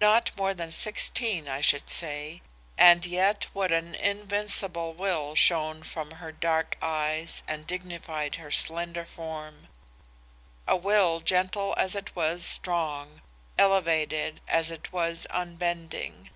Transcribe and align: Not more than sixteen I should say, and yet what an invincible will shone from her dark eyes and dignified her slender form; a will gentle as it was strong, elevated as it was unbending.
Not 0.00 0.30
more 0.36 0.54
than 0.54 0.70
sixteen 0.70 1.48
I 1.48 1.60
should 1.60 1.90
say, 1.90 2.40
and 2.78 3.04
yet 3.04 3.46
what 3.52 3.72
an 3.72 3.96
invincible 3.96 4.94
will 4.94 5.34
shone 5.34 5.82
from 5.82 6.12
her 6.12 6.30
dark 6.30 6.76
eyes 6.80 7.42
and 7.48 7.66
dignified 7.66 8.36
her 8.36 8.52
slender 8.52 9.04
form; 9.04 9.66
a 10.68 10.76
will 10.76 11.18
gentle 11.18 11.74
as 11.76 11.96
it 11.96 12.14
was 12.14 12.44
strong, 12.44 13.22
elevated 13.58 14.40
as 14.46 14.70
it 14.70 14.92
was 14.92 15.26
unbending. 15.30 16.30